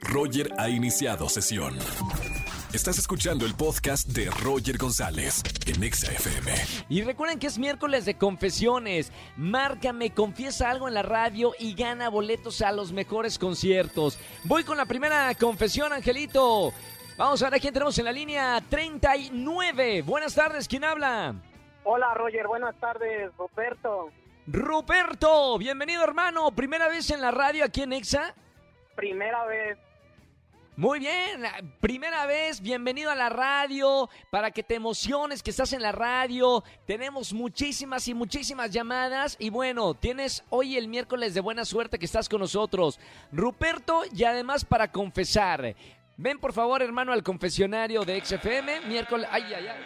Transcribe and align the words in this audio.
Roger 0.00 0.52
ha 0.58 0.68
iniciado 0.68 1.28
sesión. 1.28 1.76
Estás 2.72 2.98
escuchando 2.98 3.44
el 3.44 3.54
podcast 3.54 4.08
de 4.08 4.30
Roger 4.30 4.78
González 4.78 5.42
en 5.66 5.82
Exa 5.82 6.12
FM. 6.12 6.52
Y 6.88 7.02
recuerden 7.02 7.38
que 7.38 7.48
es 7.48 7.58
miércoles 7.58 8.04
de 8.04 8.16
confesiones. 8.16 9.12
Márcame, 9.36 10.10
confiesa 10.10 10.70
algo 10.70 10.86
en 10.86 10.94
la 10.94 11.02
radio 11.02 11.52
y 11.58 11.74
gana 11.74 12.08
boletos 12.08 12.62
a 12.62 12.70
los 12.70 12.92
mejores 12.92 13.38
conciertos. 13.38 14.18
Voy 14.44 14.62
con 14.62 14.76
la 14.76 14.86
primera 14.86 15.34
confesión, 15.34 15.92
Angelito. 15.92 16.72
Vamos 17.16 17.42
a 17.42 17.46
ver 17.46 17.54
a 17.54 17.60
quién 17.60 17.74
tenemos 17.74 17.98
en 17.98 18.04
la 18.04 18.12
línea 18.12 18.62
39. 18.68 20.02
Buenas 20.02 20.34
tardes, 20.34 20.68
¿quién 20.68 20.84
habla? 20.84 21.34
Hola 21.84 22.14
Roger, 22.14 22.46
buenas 22.46 22.76
tardes, 22.76 23.30
Ruperto. 23.36 24.10
Ruperto, 24.46 25.58
bienvenido 25.58 26.04
hermano. 26.04 26.50
¿Primera 26.52 26.88
vez 26.88 27.10
en 27.10 27.20
la 27.20 27.30
radio 27.30 27.64
aquí 27.64 27.82
en 27.82 27.92
Exa? 27.92 28.34
Primera 29.00 29.46
vez. 29.46 29.78
Muy 30.76 30.98
bien, 30.98 31.42
primera 31.80 32.26
vez, 32.26 32.60
bienvenido 32.60 33.10
a 33.10 33.14
la 33.14 33.30
radio, 33.30 34.10
para 34.30 34.50
que 34.50 34.62
te 34.62 34.74
emociones 34.74 35.42
que 35.42 35.50
estás 35.50 35.72
en 35.72 35.80
la 35.80 35.90
radio. 35.92 36.62
Tenemos 36.86 37.32
muchísimas 37.32 38.06
y 38.08 38.14
muchísimas 38.14 38.70
llamadas 38.70 39.36
y 39.38 39.48
bueno, 39.48 39.94
tienes 39.94 40.44
hoy 40.50 40.76
el 40.76 40.88
miércoles 40.88 41.32
de 41.32 41.40
buena 41.40 41.64
suerte 41.64 41.98
que 41.98 42.04
estás 42.04 42.28
con 42.28 42.40
nosotros. 42.40 43.00
Ruperto, 43.32 44.02
y 44.14 44.24
además 44.24 44.66
para 44.66 44.92
confesar. 44.92 45.74
Ven 46.18 46.38
por 46.38 46.52
favor, 46.52 46.82
hermano, 46.82 47.12
al 47.14 47.22
confesionario 47.22 48.04
de 48.04 48.22
XFM, 48.22 48.82
miércoles... 48.82 49.26
Ay, 49.30 49.44
ay, 49.54 49.66
ay. 49.66 49.78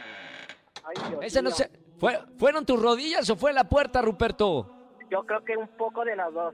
Ay, 0.85 1.09
Dios 1.11 1.25
Ese 1.25 1.41
no 1.41 1.53
se- 1.53 1.71
¿Fue- 2.01 2.19
¿Fueron 2.37 2.67
tus 2.67 2.81
rodillas 2.83 3.31
o 3.31 3.37
fue 3.37 3.53
la 3.53 3.63
puerta, 3.69 4.03
Ruperto? 4.03 4.97
Yo 5.09 5.25
creo 5.25 5.45
que 5.45 5.57
un 5.57 5.69
poco 5.77 6.05
de 6.05 6.17
las 6.17 6.33
dos. 6.35 6.53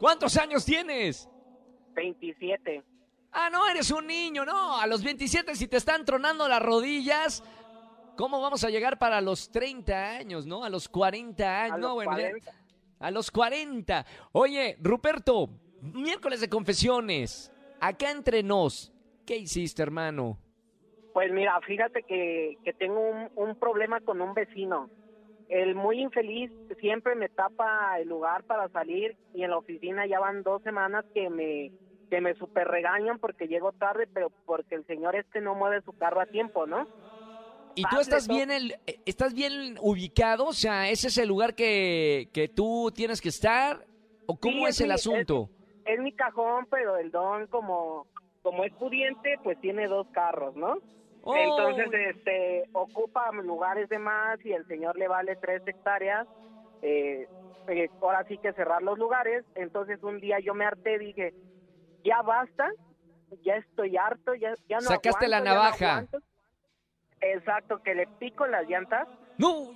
¿Cuántos 0.00 0.36
años 0.36 0.64
tienes? 0.64 1.28
27. 1.94 2.82
Ah, 3.32 3.48
no, 3.50 3.66
eres 3.68 3.90
un 3.90 4.06
niño, 4.06 4.44
no. 4.44 4.78
A 4.78 4.86
los 4.86 5.02
27, 5.02 5.54
si 5.56 5.66
te 5.66 5.76
están 5.76 6.04
tronando 6.04 6.46
las 6.48 6.62
rodillas, 6.62 7.42
¿cómo 8.16 8.40
vamos 8.40 8.62
a 8.64 8.70
llegar 8.70 8.98
para 8.98 9.20
los 9.20 9.50
30 9.50 10.10
años, 10.16 10.46
no? 10.46 10.64
A 10.64 10.70
los 10.70 10.88
40 10.88 11.62
años. 11.62 11.74
A 11.74 11.78
no, 11.78 11.86
los 11.88 11.94
bueno, 11.94 12.12
ya- 12.18 12.28
40. 12.30 12.52
a 13.00 13.10
los 13.10 13.30
40. 13.30 14.06
Oye, 14.32 14.76
Ruperto, 14.80 15.48
miércoles 15.80 16.40
de 16.40 16.48
confesiones. 16.48 17.50
Acá 17.80 18.10
entre 18.12 18.42
nos, 18.42 18.92
¿qué 19.26 19.36
hiciste, 19.36 19.82
hermano? 19.82 20.38
Pues 21.12 21.30
mira, 21.32 21.60
fíjate 21.66 22.02
que, 22.02 22.56
que 22.64 22.72
tengo 22.72 23.00
un, 23.00 23.30
un 23.34 23.56
problema 23.56 24.00
con 24.00 24.20
un 24.20 24.32
vecino. 24.34 24.88
El 25.48 25.74
muy 25.74 26.00
infeliz 26.00 26.50
siempre 26.80 27.14
me 27.14 27.28
tapa 27.28 27.98
el 28.00 28.08
lugar 28.08 28.44
para 28.44 28.68
salir 28.70 29.16
y 29.34 29.42
en 29.42 29.50
la 29.50 29.58
oficina 29.58 30.06
ya 30.06 30.18
van 30.18 30.42
dos 30.42 30.62
semanas 30.62 31.04
que 31.12 31.28
me 31.28 31.70
que 32.14 32.20
me 32.20 32.34
super 32.34 32.68
regañan 32.68 33.18
porque 33.18 33.48
llego 33.48 33.72
tarde, 33.72 34.06
pero 34.06 34.30
porque 34.46 34.76
el 34.76 34.86
señor 34.86 35.16
este 35.16 35.40
no 35.40 35.56
mueve 35.56 35.82
su 35.82 35.92
carro 35.94 36.20
a 36.20 36.26
tiempo, 36.26 36.64
¿no? 36.64 36.86
¿Y 37.74 37.82
tú 37.82 37.98
estás 37.98 38.28
bien, 38.28 38.52
el, 38.52 38.76
eh, 38.86 39.00
estás 39.04 39.34
bien 39.34 39.76
ubicado? 39.80 40.46
O 40.46 40.52
sea, 40.52 40.88
¿ese 40.88 41.08
es 41.08 41.18
el 41.18 41.26
lugar 41.26 41.56
que, 41.56 42.28
que 42.32 42.46
tú 42.46 42.92
tienes 42.94 43.20
que 43.20 43.30
estar? 43.30 43.84
¿O 44.26 44.38
cómo 44.38 44.58
Sí, 44.58 44.64
es 44.66 44.80
el 44.80 44.92
asunto? 44.92 45.50
Es 45.84 45.98
mi 45.98 46.12
cajón, 46.12 46.68
pero 46.70 46.96
el 46.98 47.10
don 47.10 47.48
como 47.48 48.06
como 48.42 48.62
es 48.62 48.72
pudiente, 48.74 49.40
pues 49.42 49.58
tiene 49.60 49.88
dos 49.88 50.06
carros, 50.12 50.54
¿no? 50.54 50.78
Oh, 51.22 51.34
Entonces, 51.34 52.14
este, 52.14 52.64
ocupa 52.74 53.32
lugares 53.32 53.88
de 53.88 53.98
más 53.98 54.38
y 54.44 54.52
el 54.52 54.64
señor 54.68 54.96
le 54.96 55.08
vale 55.08 55.34
tres 55.34 55.62
hectáreas. 55.66 56.28
Eh, 56.82 57.26
eh, 57.68 57.90
ahora 58.02 58.22
sí 58.28 58.38
que 58.38 58.52
cerrar 58.52 58.82
los 58.82 58.98
lugares. 58.98 59.44
Entonces, 59.56 60.00
un 60.02 60.20
día 60.20 60.38
yo 60.38 60.54
me 60.54 60.66
harté, 60.66 60.98
dije, 60.98 61.34
ya 62.04 62.22
basta, 62.22 62.70
ya 63.42 63.56
estoy 63.56 63.96
harto, 63.96 64.34
ya, 64.34 64.54
ya 64.68 64.76
no 64.76 64.82
Sacaste 64.82 65.26
la 65.28 65.38
aguanto, 65.38 65.54
no 65.56 65.62
navaja. 65.62 65.88
aguanto". 65.90 66.18
Exacto, 67.20 67.78
que 67.80 67.94
le 67.94 68.06
pico 68.18 68.46
las 68.46 68.68
llantas 68.68 69.08
¡No! 69.38 69.72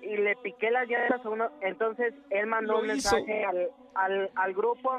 y 0.00 0.16
le 0.16 0.36
piqué 0.36 0.70
las 0.70 0.88
llantas 0.88 1.24
a 1.24 1.28
uno. 1.28 1.50
Entonces, 1.60 2.14
él 2.30 2.46
mandó 2.46 2.74
Lo 2.74 2.80
un 2.80 2.86
mensaje 2.86 3.44
al, 3.44 3.70
al, 3.94 4.30
al 4.34 4.54
grupo 4.54 4.98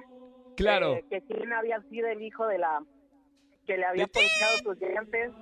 Claro. 0.55 0.93
eh, 0.95 1.03
que 1.09 1.21
quién 1.21 1.51
había 1.53 1.81
sido 1.83 2.07
el 2.07 2.21
hijo 2.21 2.45
de 2.47 2.57
la 2.57 2.81
que 3.65 3.77
le 3.77 3.85
había 3.85 4.05
ponchado 4.07 4.57
sus 4.63 4.79
llantas 4.79 5.33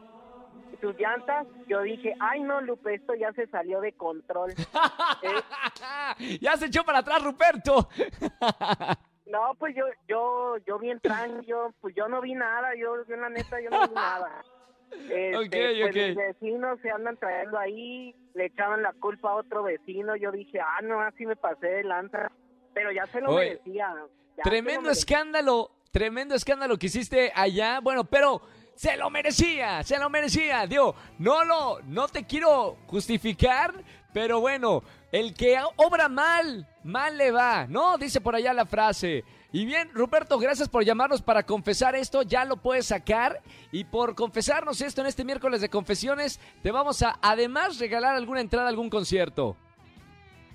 sus 0.82 0.98
llantas 0.98 1.46
yo 1.68 1.82
dije 1.82 2.14
ay 2.20 2.42
no 2.42 2.62
Lupe 2.62 2.96
esto 2.96 3.14
ya 3.14 3.32
se 3.34 3.46
salió 3.48 3.80
de 3.82 3.94
control 3.94 4.54
Eh, 5.22 6.40
ya 6.42 6.58
se 6.58 6.66
echó 6.68 6.84
para 6.84 7.00
atrás, 7.00 7.22
Ruperto. 7.24 7.88
no 9.34 9.56
pues 9.60 9.76
yo 9.76 9.86
yo 10.08 10.58
yo 10.66 10.80
bien 10.80 11.00
tranquilo 11.00 11.74
pues 11.82 11.94
yo 11.96 12.08
no 12.08 12.22
vi 12.22 12.34
nada 12.36 12.70
yo, 12.80 13.06
yo 13.08 13.16
la 13.18 13.30
neta 13.30 13.60
yo 13.62 13.70
no 13.70 13.88
vi 13.88 13.94
nada 13.94 14.44
Este, 14.94 15.36
Ok, 15.36 15.50
pues 15.50 15.90
ok. 15.90 15.96
mis 15.96 16.16
vecinos 16.16 16.80
se 16.82 16.92
andan 16.92 17.18
trayendo 17.18 17.58
ahí 17.58 18.16
le 18.36 18.46
echaban 18.46 18.84
la 18.84 18.94
culpa 18.94 19.32
a 19.32 19.36
otro 19.38 19.64
vecino 19.64 20.16
yo 20.16 20.32
dije 20.32 20.60
ah 20.60 20.82
no 20.84 21.02
así 21.02 21.26
me 21.26 21.36
pasé 21.36 21.66
de 21.66 21.84
lanza 21.84 22.32
pero 22.76 22.92
ya 22.92 23.08
se 23.08 23.20
lo 23.20 23.32
Oye, 23.32 23.50
merecía 23.50 23.92
lo 23.96 24.10
Tremendo 24.42 24.90
escándalo, 24.90 25.72
tremendo 25.92 26.34
escándalo 26.36 26.78
que 26.78 26.88
hiciste 26.88 27.32
allá. 27.36 27.80
Bueno, 27.82 28.04
pero 28.06 28.42
se 28.76 28.98
lo 28.98 29.10
merecía, 29.10 29.84
se 29.84 30.00
lo 30.00 30.10
merecía. 30.10 30.66
Digo, 30.66 30.96
no 31.20 31.44
lo, 31.44 31.80
no 31.84 32.08
te 32.08 32.26
quiero 32.26 32.78
justificar, 32.88 33.74
pero 34.14 34.40
bueno, 34.40 34.84
el 35.12 35.34
que 35.34 35.58
obra 35.76 36.08
mal, 36.08 36.68
mal 36.84 37.18
le 37.18 37.32
va, 37.32 37.66
¿no? 37.68 37.98
Dice 37.98 38.22
por 38.22 38.36
allá 38.36 38.54
la 38.54 38.66
frase. 38.66 39.24
Y 39.52 39.66
bien, 39.66 39.90
Ruperto, 39.94 40.40
gracias 40.40 40.70
por 40.70 40.84
llamarnos 40.84 41.22
para 41.22 41.44
confesar 41.44 41.96
esto. 41.96 42.24
Ya 42.24 42.44
lo 42.46 42.58
puedes 42.58 42.88
sacar. 42.88 43.42
Y 43.72 43.84
por 43.84 44.16
confesarnos 44.16 44.82
esto 44.82 45.02
en 45.02 45.08
este 45.08 45.24
miércoles 45.24 45.62
de 45.62 45.70
confesiones, 45.70 46.40
te 46.64 46.72
vamos 46.72 47.02
a 47.04 47.20
además 47.22 47.78
regalar 47.80 48.16
alguna 48.16 48.42
entrada 48.42 48.66
a 48.66 48.70
algún 48.70 48.90
concierto. 48.90 49.56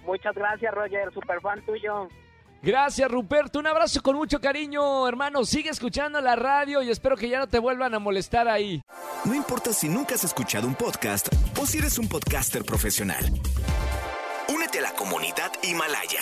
muchas 0.04 0.34
gracias 0.34 0.74
Roger 0.74 1.12
super 1.12 1.40
fan 1.40 1.64
tuyo 1.64 2.08
Gracias, 2.60 3.08
Ruperto. 3.08 3.60
Un 3.60 3.68
abrazo 3.68 4.02
con 4.02 4.16
mucho 4.16 4.40
cariño, 4.40 5.06
hermano. 5.06 5.44
Sigue 5.44 5.70
escuchando 5.70 6.20
la 6.20 6.34
radio 6.34 6.82
y 6.82 6.90
espero 6.90 7.16
que 7.16 7.28
ya 7.28 7.38
no 7.38 7.46
te 7.46 7.60
vuelvan 7.60 7.94
a 7.94 8.00
molestar 8.00 8.48
ahí. 8.48 8.82
No 9.24 9.32
importa 9.34 9.72
si 9.72 9.88
nunca 9.88 10.16
has 10.16 10.24
escuchado 10.24 10.66
un 10.66 10.74
podcast 10.74 11.28
o 11.60 11.66
si 11.66 11.78
eres 11.78 11.98
un 11.98 12.08
podcaster 12.08 12.64
profesional. 12.64 13.24
Únete 14.48 14.78
a 14.78 14.82
la 14.82 14.92
comunidad 14.92 15.52
Himalaya. 15.62 16.20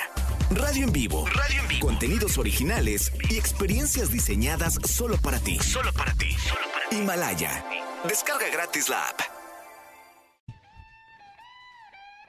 Radio 0.50 0.84
en 0.84 0.92
vivo. 0.92 1.26
Radio 1.26 1.60
en 1.60 1.68
vivo. 1.68 1.86
Contenidos 1.86 2.38
originales 2.38 3.12
y 3.28 3.36
experiencias 3.36 4.10
diseñadas 4.10 4.74
solo 4.84 5.16
para 5.18 5.38
ti. 5.38 5.58
Solo 5.58 5.92
para 5.92 6.12
ti. 6.14 6.36
Himalaya. 6.90 7.64
Descarga 8.04 8.48
gratis 8.48 8.88
la 8.88 9.08
app. 9.08 9.20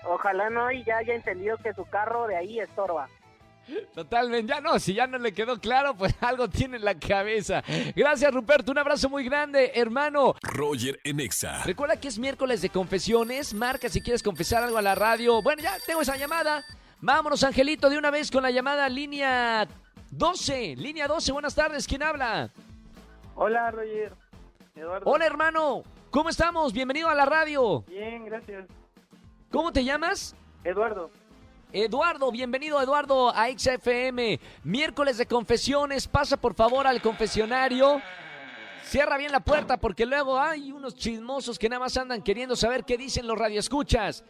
Ojalá 0.06 0.50
no 0.50 0.72
y 0.72 0.84
ya 0.84 0.97
haya 0.97 1.13
entendido 1.13 1.57
que 1.57 1.74
su 1.74 1.85
carro 1.85 2.28
de 2.28 2.38
ahí 2.38 2.59
estorba. 2.59 3.09
Totalmente. 3.94 4.54
Ya 4.54 4.62
no, 4.62 4.80
si 4.80 4.94
ya 4.94 5.08
no 5.08 5.18
le 5.18 5.34
quedó 5.34 5.60
claro, 5.60 5.96
pues 5.96 6.16
algo 6.22 6.48
tiene 6.50 6.78
en 6.78 6.86
la 6.86 6.98
cabeza. 6.98 7.64
Gracias, 7.96 8.34
Ruperto. 8.34 8.72
Un 8.72 8.78
abrazo 8.78 9.10
muy 9.10 9.24
grande, 9.24 9.72
hermano. 9.76 10.36
Roger 10.42 11.00
en 11.04 11.20
Exa. 11.20 11.64
Recuerda 11.64 11.98
que 12.00 12.08
es 12.08 12.18
miércoles 12.20 12.62
de 12.62 12.70
confesiones. 12.70 13.54
Marca 13.54 13.90
si 13.90 14.02
quieres 14.02 14.24
confesar 14.24 14.64
algo 14.64 14.78
a 14.78 14.82
la 14.82 14.96
radio. 14.96 15.42
Bueno, 15.42 15.62
ya 15.62 15.78
tengo 15.86 16.02
esa 16.02 16.18
llamada. 16.18 16.64
Vámonos, 17.00 17.44
Angelito, 17.44 17.90
de 17.90 17.98
una 17.98 18.10
vez 18.12 18.32
con 18.32 18.44
la 18.44 18.52
llamada 18.52 18.88
línea 18.90 19.68
12. 20.12 20.76
Línea 20.78 21.08
12, 21.08 21.32
buenas 21.32 21.54
tardes. 21.54 21.86
¿Quién 21.88 22.04
habla? 22.04 22.50
Hola, 23.36 23.70
Roger. 23.72 24.14
Eduardo. 24.76 25.10
Hola, 25.10 25.26
hermano. 25.26 25.84
¿Cómo 26.10 26.30
estamos? 26.30 26.74
Bienvenido 26.74 27.10
a 27.10 27.16
la 27.16 27.26
radio. 27.26 27.82
Bien, 27.88 28.26
gracias. 28.26 28.66
¿Cómo 29.52 29.72
te 29.72 29.84
llamas? 29.84 30.36
Eduardo. 30.64 31.12
Eduardo, 31.74 32.32
bienvenido 32.32 32.82
Eduardo 32.82 33.30
a 33.30 33.48
XFM. 33.50 34.40
Miércoles 34.64 35.18
de 35.18 35.26
confesiones, 35.26 36.08
pasa 36.08 36.38
por 36.38 36.54
favor 36.54 36.88
al 36.88 37.02
confesionario. 37.02 38.02
Cierra 38.84 39.18
bien 39.18 39.34
la 39.34 39.42
puerta 39.42 39.75
porque 39.75 40.06
luego 40.06 40.40
hay 40.40 40.72
unos 40.72 40.96
chismosos 40.96 41.60
que 41.60 41.68
nada 41.68 41.81
más 41.81 41.98
andan 41.98 42.22
queriendo 42.22 42.56
saber 42.56 42.86
qué 42.86 42.98
dicen 42.98 43.28
los 43.28 43.38
radioescuchas. 43.38 44.24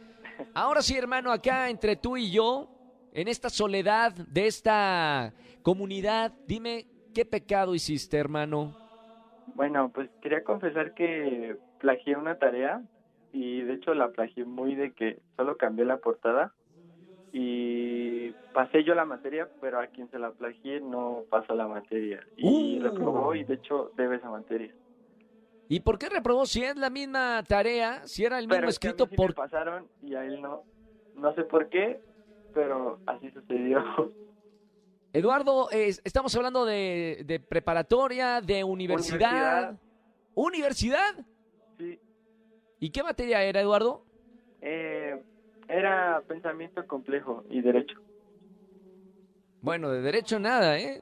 Ahora 0.55 0.81
sí, 0.81 0.97
hermano, 0.97 1.31
acá 1.31 1.69
entre 1.69 1.95
tú 1.95 2.17
y 2.17 2.31
yo, 2.31 2.69
en 3.13 3.27
esta 3.27 3.51
soledad 3.51 4.13
de 4.13 4.47
esta 4.47 5.31
comunidad, 5.61 6.33
dime 6.47 6.87
qué 7.13 7.23
pecado 7.23 7.75
hiciste, 7.75 8.17
hermano. 8.17 8.75
Bueno, 9.53 9.91
pues 9.93 10.09
quería 10.23 10.43
confesar 10.43 10.95
que 10.95 11.55
plagié 11.77 12.17
una 12.17 12.39
tarea 12.39 12.81
y 13.31 13.61
de 13.61 13.75
hecho 13.75 13.93
la 13.93 14.09
plagié 14.09 14.43
muy 14.43 14.73
de 14.73 14.93
que 14.93 15.19
solo 15.35 15.55
cambié 15.57 15.85
la 15.85 15.97
portada 15.97 16.51
y 17.33 18.31
pasé 18.53 18.83
yo 18.83 18.95
la 18.95 19.05
materia, 19.05 19.49
pero 19.61 19.79
a 19.79 19.87
quien 19.87 20.09
se 20.09 20.17
la 20.19 20.31
plagié 20.31 20.79
no 20.81 21.23
pasó 21.29 21.53
la 21.55 21.67
materia 21.67 22.25
y 22.35 22.79
Uh. 22.79 22.83
reprobó 22.83 23.35
y 23.35 23.43
de 23.43 23.55
hecho 23.55 23.91
debe 23.97 24.15
esa 24.17 24.29
materia. 24.29 24.73
¿Y 25.69 25.81
por 25.81 25.99
qué 25.99 26.07
reprobó 26.09 26.45
si 26.45 26.63
es 26.63 26.77
la 26.77 26.89
misma 26.89 27.43
tarea, 27.47 28.07
si 28.07 28.23
era 28.23 28.39
el 28.39 28.45
mismo 28.47 28.55
Pero 28.55 28.69
es 28.69 28.79
que 28.79 28.87
a 28.87 28.91
mí 28.91 28.93
escrito 28.95 29.09
sí 29.09 29.15
por 29.17 29.29
me 29.29 29.35
pasaron 29.35 29.87
y 30.01 30.15
a 30.15 30.23
él 30.23 30.41
no. 30.41 30.63
No 31.15 31.33
sé 31.35 31.43
por 31.43 31.67
qué, 31.69 31.99
pero 32.53 32.99
así 33.05 33.29
sucedió. 33.31 33.83
Eduardo, 35.13 35.69
es- 35.71 36.01
estamos 36.03 36.35
hablando 36.35 36.65
de, 36.65 37.23
de 37.25 37.39
preparatoria, 37.39 38.39
de 38.41 38.63
universidad. 38.63 39.75
¿Universidad? 40.35 41.25
Sí, 41.77 41.99
¿Y 42.79 42.91
qué 42.91 43.01
materia 43.03 43.41
era, 43.43 43.59
Eduardo? 43.61 44.03
eh, 44.61 45.21
era 45.67 46.21
pensamiento 46.27 46.85
complejo 46.87 47.43
y 47.49 47.61
derecho. 47.61 47.99
Bueno, 49.61 49.89
de 49.89 50.01
derecho 50.01 50.39
nada, 50.39 50.77
¿eh? 50.77 51.01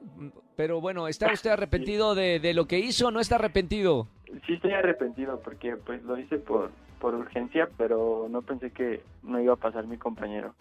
Pero 0.56 0.80
bueno, 0.80 1.08
¿está 1.08 1.32
usted 1.32 1.50
arrepentido 1.52 2.14
de, 2.14 2.40
de 2.40 2.54
lo 2.54 2.66
que 2.66 2.78
hizo 2.78 3.08
o 3.08 3.10
no 3.10 3.20
está 3.20 3.36
arrepentido? 3.36 4.08
Sí 4.46 4.54
estoy 4.54 4.72
arrepentido 4.72 5.40
porque 5.40 5.76
pues 5.76 6.02
lo 6.02 6.18
hice 6.18 6.38
por, 6.38 6.70
por 7.00 7.14
urgencia, 7.14 7.68
pero 7.76 8.26
no 8.30 8.42
pensé 8.42 8.70
que 8.70 9.02
no 9.22 9.40
iba 9.40 9.54
a 9.54 9.56
pasar 9.56 9.86
mi 9.86 9.98
compañero. 9.98 10.54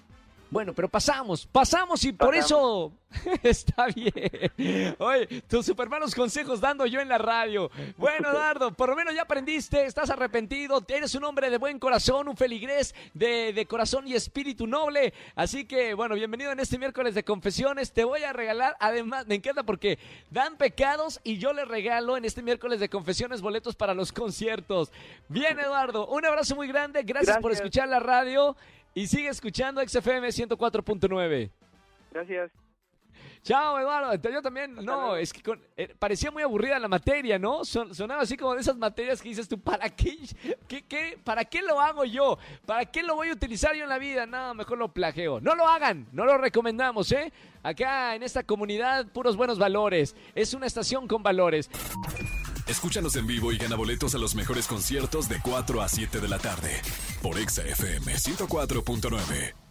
Bueno, 0.49 0.73
pero 0.73 0.87
pasamos, 0.87 1.45
pasamos 1.45 2.03
y 2.03 2.13
por 2.13 2.35
eso 2.35 2.93
está 3.43 3.87
bien. 3.87 4.95
Oye, 4.99 5.41
tus 5.47 5.65
super 5.65 5.89
malos 5.89 6.13
consejos 6.13 6.61
dando 6.61 6.85
yo 6.85 7.01
en 7.01 7.09
la 7.09 7.17
radio. 7.17 7.69
Bueno, 7.97 8.29
Eduardo, 8.29 8.71
por 8.71 8.89
lo 8.89 8.95
menos 8.95 9.13
ya 9.13 9.23
aprendiste, 9.23 9.85
estás 9.85 10.09
arrepentido, 10.09 10.83
eres 10.87 11.15
un 11.15 11.23
hombre 11.23 11.49
de 11.49 11.57
buen 11.57 11.79
corazón, 11.79 12.27
un 12.27 12.37
feligrés 12.37 12.93
de, 13.13 13.53
de 13.53 13.65
corazón 13.65 14.07
y 14.07 14.13
espíritu 14.13 14.67
noble. 14.67 15.13
Así 15.35 15.65
que, 15.65 15.93
bueno, 15.93 16.15
bienvenido 16.15 16.51
en 16.51 16.59
este 16.59 16.77
miércoles 16.77 17.15
de 17.15 17.23
confesiones. 17.23 17.91
Te 17.91 18.03
voy 18.03 18.23
a 18.23 18.33
regalar, 18.33 18.75
además, 18.79 19.27
me 19.27 19.35
encanta 19.35 19.63
porque 19.63 19.99
dan 20.29 20.57
pecados 20.57 21.19
y 21.23 21.37
yo 21.37 21.53
le 21.53 21.65
regalo 21.65 22.17
en 22.17 22.25
este 22.25 22.41
miércoles 22.41 22.79
de 22.79 22.89
confesiones 22.89 23.41
boletos 23.41 23.75
para 23.75 23.93
los 23.93 24.11
conciertos. 24.11 24.91
Bien, 25.27 25.59
Eduardo, 25.59 26.07
un 26.07 26.25
abrazo 26.25 26.55
muy 26.55 26.67
grande, 26.67 27.03
gracias, 27.03 27.39
por 27.39 27.51
escuchar 27.51 27.89
la 27.89 27.99
radio 27.99 28.55
y 28.95 29.05
sigue 29.05 29.27
escuchando 29.29 29.79
XFM 29.87 30.29
104.9. 30.29 31.51
Gracias. 32.11 32.51
Chao, 33.43 33.77
Eduardo. 33.77 34.15
Yo 34.31 34.41
también, 34.41 34.73
no, 34.73 34.81
luego. 34.81 35.15
es 35.17 35.31
que 35.31 35.43
con- 35.43 35.61
eh, 35.77 35.93
parecía 35.99 36.31
muy 36.31 36.41
aburrida 36.41 36.79
la 36.79 36.87
materia, 36.87 37.37
¿no? 37.37 37.63
Son- 37.63 37.93
sonaba 37.93 38.23
así 38.23 38.35
como 38.35 38.55
de 38.55 38.61
esas 38.61 38.75
materias 38.75 39.21
que 39.21 39.29
dices 39.29 39.47
tú, 39.47 39.59
¿para 39.59 39.87
qué, 39.91 40.17
qué, 40.67 40.81
qué- 40.83 41.19
¿para 41.23 41.45
qué 41.45 41.61
lo 41.61 41.79
hago 41.79 42.05
yo? 42.05 42.39
¿Para 42.65 42.85
qué 42.85 43.03
lo 43.03 43.13
voy 43.13 43.29
a 43.29 43.33
utilizar 43.33 43.75
yo 43.75 43.83
en 43.83 43.89
la 43.89 43.99
vida? 43.99 44.25
No, 44.25 44.55
mejor 44.55 44.79
lo 44.79 44.91
plageo. 44.91 45.39
No 45.41 45.53
lo 45.53 45.67
hagan, 45.67 46.07
no 46.11 46.25
lo 46.25 46.39
recomendamos, 46.39 47.11
¿eh? 47.11 47.31
Acá 47.61 48.15
en 48.15 48.23
esta 48.23 48.41
comunidad, 48.43 49.05
puros 49.11 49.37
buenos 49.37 49.59
valores. 49.59 50.15
Es 50.33 50.55
una 50.55 50.65
estación 50.65 51.07
con 51.07 51.21
valores. 51.21 51.69
Escúchanos 52.67 53.15
en 53.15 53.27
vivo 53.27 53.51
y 53.51 53.57
gana 53.59 53.75
boletos 53.75 54.15
a 54.15 54.17
los 54.17 54.33
mejores 54.33 54.65
conciertos 54.67 55.29
de 55.29 55.39
4 55.39 55.83
a 55.83 55.87
7 55.87 56.19
de 56.19 56.27
la 56.27 56.39
tarde 56.39 56.81
por 57.25 57.39
Exa 57.39 57.63
FM 57.63 58.13
104.9. 58.19 59.64